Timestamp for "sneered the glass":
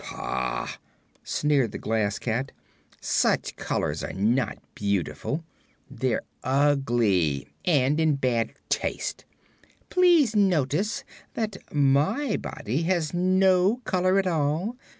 1.23-2.17